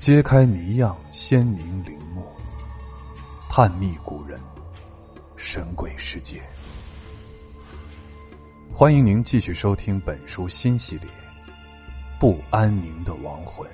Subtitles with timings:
[0.00, 2.24] 揭开谜样鲜明陵墓，
[3.50, 4.40] 探秘古人，
[5.36, 6.40] 神鬼世界。
[8.72, 11.04] 欢迎您继续收听本书新系列
[12.18, 13.68] 《不安宁的亡魂：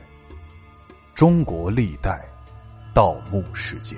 [1.14, 2.28] 中国历代
[2.92, 3.96] 盗墓事件》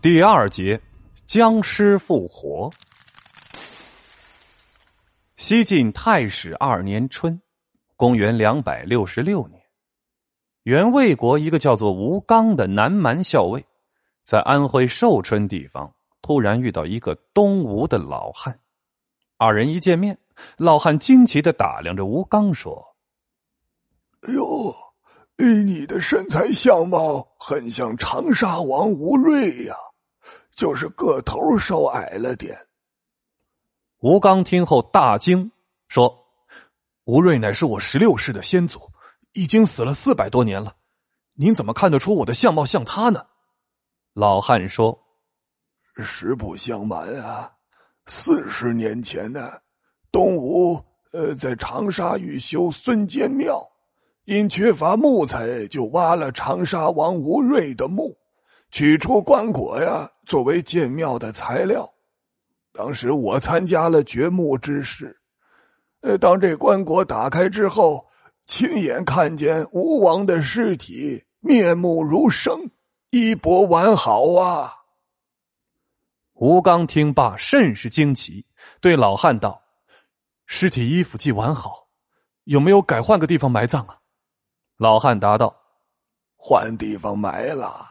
[0.00, 0.80] 第二节：
[1.26, 2.70] 僵尸复活。
[5.42, 7.42] 西晋太史二年春，
[7.96, 9.60] 公元两百六十六年，
[10.62, 13.66] 原魏国一个叫做吴刚的南蛮校尉，
[14.22, 15.92] 在安徽寿春地方
[16.22, 18.56] 突然遇到一个东吴的老汉。
[19.36, 20.16] 二人一见面，
[20.58, 22.94] 老汉惊奇的打量着吴刚，说
[24.22, 24.72] ：“哎呦，
[25.64, 29.74] 你的身材相貌很像长沙王吴瑞呀，
[30.52, 32.54] 就是个头稍矮了点。”
[34.02, 35.52] 吴刚听后大惊，
[35.86, 36.12] 说
[37.06, 38.80] ：“吴瑞乃是我十六世的先祖，
[39.32, 40.74] 已经死了四百多年了。
[41.34, 43.24] 您怎么看得出我的相貌像他呢？”
[44.12, 44.98] 老汉说
[46.02, 47.48] ：“实不相瞒啊，
[48.06, 49.52] 四十年前呢，
[50.10, 53.64] 东吴呃在长沙欲修孙坚庙，
[54.24, 58.18] 因缺乏木材，就挖了长沙王吴瑞的墓，
[58.72, 61.88] 取出棺椁呀，作为建庙的材料。”
[62.72, 65.20] 当时我参加了掘墓之事，
[66.00, 68.08] 呃，当这棺椁打开之后，
[68.46, 72.70] 亲眼看见吴王的尸体面目如生，
[73.10, 74.72] 衣钵完好啊！
[76.32, 78.44] 吴刚听罢甚是惊奇，
[78.80, 79.62] 对老汉道
[80.46, 81.86] ：“尸体衣服既完好，
[82.44, 83.98] 有没有改换个地方埋葬啊？”
[84.78, 85.54] 老汉答道
[86.36, 87.90] ：“换地方埋了。”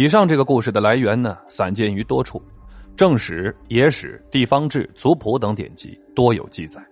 [0.00, 2.42] 以上这个故事的来源呢，散见于多处，
[2.96, 6.82] 正史、野史、地方志、族谱等典籍多有记载。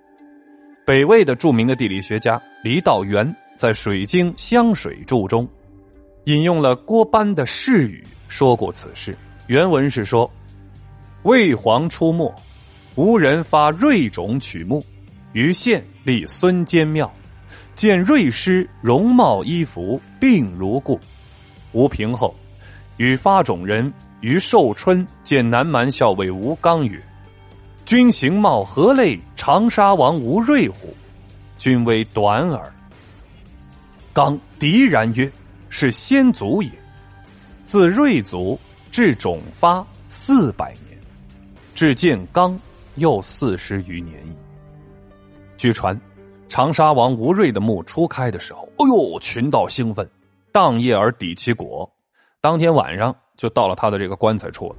[0.85, 5.49] 北魏的著名的地理学家黎道元在《水经湘水注》中，
[6.25, 9.17] 引用了郭班的释语，说过此事。
[9.47, 10.31] 原文是说：
[11.23, 12.31] 魏皇出没，
[12.95, 14.85] 吴人发瑞种取木，
[15.33, 17.11] 于县立孙坚庙，
[17.75, 21.01] 见瑞师容貌衣服并如故。
[21.73, 22.35] 吴平后。
[22.99, 27.01] 与发种人于寿春见南蛮校尉吴刚曰
[27.87, 30.95] ：“君形貌何类长沙王吴瑞乎？
[31.59, 32.73] 君为短耳。”
[34.13, 35.31] 刚敌然曰
[35.71, 36.71] ：“是先祖也。
[37.65, 38.59] 自瑞族
[38.91, 40.99] 至种发四百年，
[41.75, 42.59] 至建刚
[42.97, 44.35] 又四十余年矣。”
[45.57, 45.99] 据传，
[46.49, 50.09] 长沙王吴瑞的墓初开的时候，哎呦，群盗兴奋，
[50.51, 51.89] 荡夜而抵其国。
[52.41, 54.77] 当天晚上就到了他的这个棺材处了。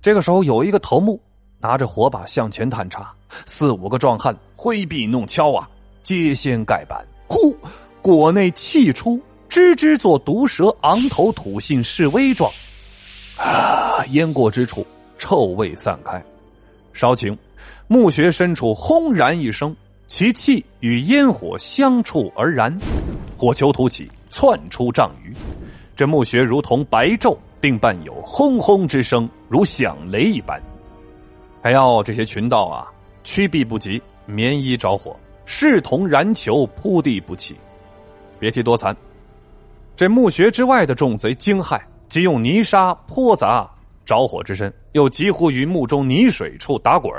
[0.00, 1.20] 这个时候有一个头目
[1.58, 3.12] 拿着火把向前探查，
[3.44, 5.68] 四五个壮汉挥臂弄敲啊，
[6.02, 7.54] 揭掀盖板，呼，
[8.00, 9.20] 果内气出，
[9.50, 12.50] 吱吱作毒蛇昂头吐信示威状。
[13.38, 14.86] 啊，烟过之处，
[15.18, 16.24] 臭味散开，
[16.94, 17.36] 稍顷，
[17.88, 19.76] 墓穴深处轰然一声，
[20.06, 22.74] 其气与烟火相触而燃，
[23.36, 25.34] 火球突起，窜出丈余。
[25.96, 30.62] 这墓穴如同白昼，并伴有轰轰之声，如响雷一般。
[31.62, 32.86] 还要这些群盗啊，
[33.24, 37.56] 驱避不及，棉衣着火，视同燃球，扑地不起。
[38.38, 38.94] 别提多惨。
[39.96, 43.66] 这墓穴之外的众贼惊骇，即用泥沙泼砸
[44.04, 47.10] 着火之身，又急呼于墓中泥水处打滚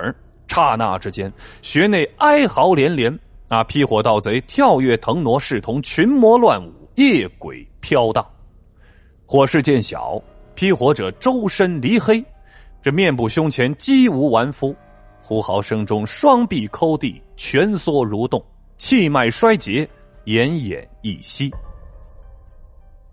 [0.48, 1.34] 刹那之间，
[1.64, 3.20] 穴内哀嚎连连。
[3.48, 3.64] 啊！
[3.64, 8.24] 劈火盗贼跳跃腾挪，视同群魔乱舞，夜鬼飘荡。
[9.30, 10.22] 火势渐小，
[10.56, 12.24] 劈火者周身离黑，
[12.82, 14.74] 这面部胸前几无完肤，
[15.22, 18.42] 呼号声中双臂抠地，蜷缩蠕动，
[18.78, 19.86] 气脉衰竭，
[20.24, 21.54] 奄奄一息。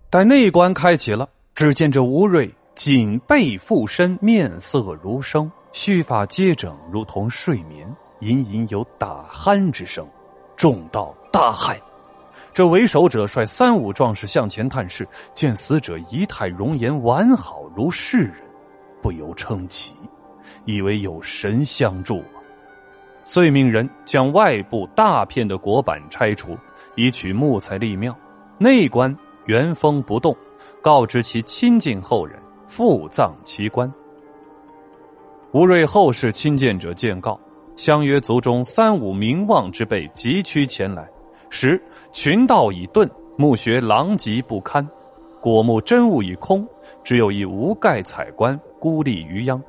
[0.09, 10.07] 待内关开启了，只见这吴瑞颈背附身，面色如生，须发皆整，如同睡眠，隐隐有打鼾之声，
[10.55, 11.77] 众道大骇。
[12.53, 18.35] 这为首者率三五壮士向前探视，见死者仪态容颜完好如世人，
[19.01, 19.93] 不由称奇，
[20.65, 22.23] 以为有神相助。
[23.23, 26.57] 遂命人将外部大片的椁板拆除，
[26.95, 28.15] 以取木材立庙。
[28.57, 29.13] 内棺
[29.47, 30.35] 原封不动，
[30.81, 33.91] 告知其亲近后人复葬其棺。
[35.51, 37.39] 吴瑞后世亲见者见告，
[37.75, 41.09] 相约族中三五名望之辈急趋前来。
[41.57, 41.81] 时
[42.11, 44.85] 群盗已遁，墓穴狼藉不堪，
[45.39, 46.67] 果木真物已空，
[47.01, 49.63] 只有一无盖彩棺孤立于央。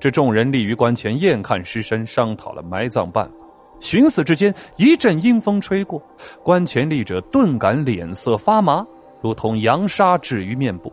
[0.00, 3.34] 这众人立于棺前，验看尸身，商讨了埋葬办法。
[3.78, 6.02] 寻思之间，一阵阴风吹过，
[6.42, 8.82] 棺前立者顿感脸色发麻，
[9.20, 10.90] 如同扬沙置于面部。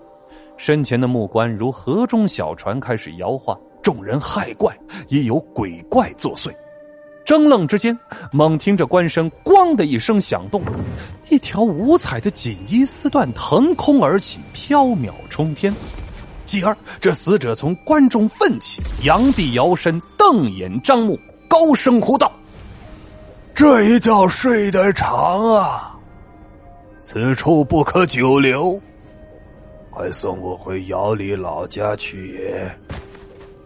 [0.58, 3.58] 身前的木棺如河中小船，开始摇晃。
[3.82, 4.78] 众人骇怪，
[5.08, 6.52] 已有鬼怪作祟。
[7.30, 7.96] 怔愣之间，
[8.32, 10.64] 猛听着棺身“咣”的一声响动，
[11.30, 15.72] 一条五彩的锦衣丝缎腾空而起，飘渺冲天。
[16.44, 22.32] 继而，这死者从棺中奋起，扬臂摇身，瞪眼张目，高声呼道
[23.54, 25.96] ：“这一觉睡得长啊！
[27.04, 28.82] 此处不可久留，
[29.92, 32.76] 快送我回窑里老家去也。”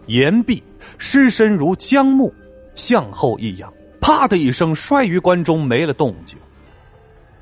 [0.04, 0.62] 言毕，
[0.98, 2.30] 尸身如僵木。
[2.74, 6.38] 向后一仰，啪的一声摔于棺中，没了动静。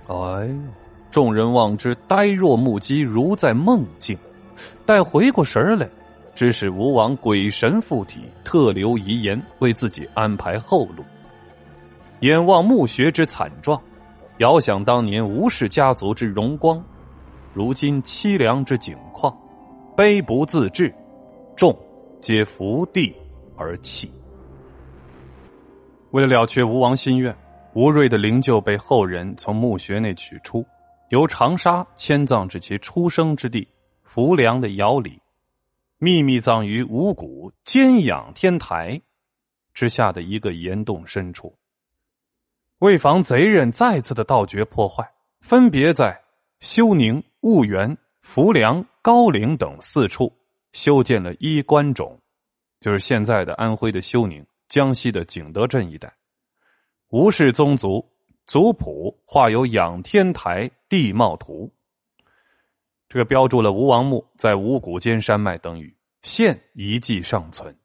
[0.09, 0.15] 哎
[0.47, 0.55] 呦！
[1.11, 4.17] 众人望之，呆若木鸡，如在梦境。
[4.87, 5.89] 待回过神来，
[6.35, 11.05] 只是吴王鬼神附体，特留遗言，为自己安排后路。
[12.21, 13.79] 眼望墓穴之惨状，
[14.39, 16.83] 遥想当年吴氏家族之荣光，
[17.53, 19.37] 如今凄凉之景况，
[19.95, 20.95] 悲不自制，
[21.55, 21.77] 众
[22.21, 23.15] 皆伏地
[23.57, 24.11] 而泣。
[26.13, 27.35] 为了了却吴王心愿，
[27.73, 30.65] 吴瑞的灵柩被后人从墓穴内取出，
[31.09, 33.67] 由长沙迁葬至其出生之地
[34.03, 35.19] 浮梁的窑里，
[35.97, 39.01] 秘密葬于五谷兼养天台
[39.73, 41.57] 之下的一个岩洞深处。
[42.81, 45.11] 为防贼人再次的盗掘破坏，
[45.41, 46.21] 分别在
[46.61, 50.31] 休宁、婺源、浮梁、高陵等四处
[50.73, 52.15] 修建了衣冠冢，
[52.81, 54.45] 就是现在的安徽的休宁。
[54.73, 56.11] 江西的景德镇一带，
[57.11, 58.03] 吴氏宗族
[58.47, 61.71] 族谱画有仰天台地貌图，
[63.07, 67.77] 这个标注了吴王墓在五谷间山脉等语，现遗迹尚存。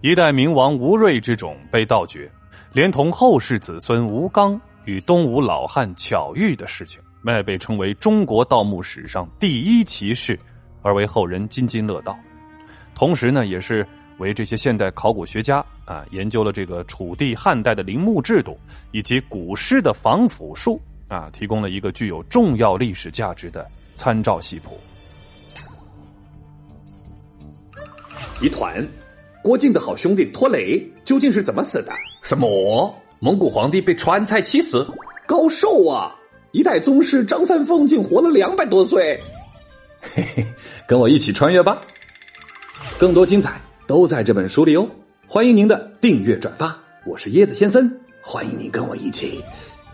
[0.00, 2.26] 一代明王吴瑞之种被盗掘，
[2.72, 10.40] 连同后世子孙吴刚与东吴老汉巧遇的事情，麦被称为中国盗墓史上第一奇事，
[10.80, 12.18] 而为后人津津乐道。
[12.94, 13.86] 同时呢，也是。
[14.18, 18.58] 为这些现代考古学家啊，研究了这个楚地汉代的陵墓制度
[18.92, 24.78] 以及古诗的防腐术啊，提供了一个具有重要历史价值的参照系谱。
[28.40, 28.86] 一团，
[29.42, 31.92] 郭靖的好兄弟拖雷究竟是怎么死的？
[32.22, 32.94] 什么？
[33.20, 34.86] 蒙古皇帝被川菜气死？
[35.26, 36.14] 高寿啊！
[36.52, 39.20] 一代宗师张三丰竟活了两百多岁。
[40.00, 40.46] 嘿嘿，
[40.86, 41.80] 跟我一起穿越吧！
[42.98, 43.60] 更多精彩。
[43.88, 44.86] 都在这本书里哦，
[45.26, 46.78] 欢迎您的订阅转发。
[47.06, 47.90] 我是椰子先生，
[48.20, 49.42] 欢迎您跟我一起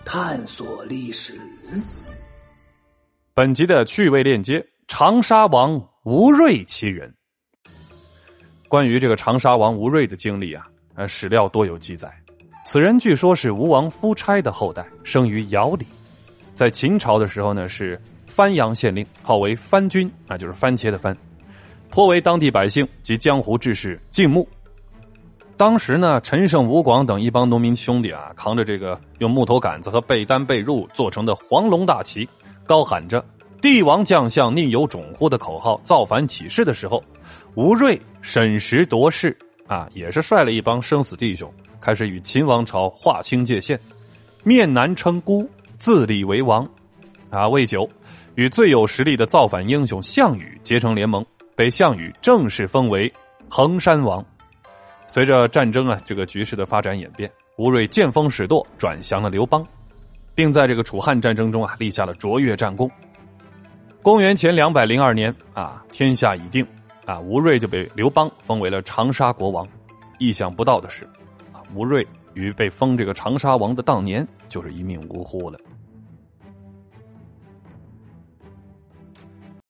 [0.04, 1.32] 探索历史。
[3.34, 7.14] 本集的趣味链接：长沙王吴瑞其人。
[8.66, 10.66] 关于这个长沙王吴瑞的经历啊，
[10.96, 12.12] 呃，史料多有记载。
[12.64, 15.86] 此人据说是吴王夫差的后代，生于尧里，
[16.52, 21.16] 在秦朝的时候呢是番阳县令，号为番君啊，就是番茄的番。
[21.94, 24.48] 颇为当地百姓及江湖志士敬慕。
[25.56, 32.28] 当时呢，陈胜、吴广等一帮农民兄弟啊，扛着这个用木头杆子和被单被褥做成的黄龙大旗，
[32.66, 33.24] 高喊着
[33.62, 37.00] “帝王将相宁有种乎”的口号，造反起事的时候，
[37.54, 39.38] 吴瑞审时度势
[39.68, 41.48] 啊，也是率了一帮生死弟兄，
[41.80, 43.78] 开始与秦王朝划清界限，
[44.42, 46.68] 面南称孤，自立为王。
[47.30, 47.88] 啊，未久，
[48.34, 51.24] 与最有实力的造反英雄项羽结成联盟。
[51.54, 53.12] 被项羽正式封为
[53.48, 54.24] 衡山王。
[55.06, 59.66] 随着战争啊，这个局势的发展演变，吴瑞见风使舵，转降了刘邦，
[60.34, 62.90] 并在这个楚汉战争中啊立下了卓越战功。
[64.02, 66.66] 公元前两百零二年啊，天下已定
[67.06, 69.66] 啊，吴瑞就被刘邦封为了长沙国王。
[70.18, 71.04] 意想不到的是，
[71.52, 75.58] 啊，吴瑞于被封这个长沙王的当年就是一命呜呼了。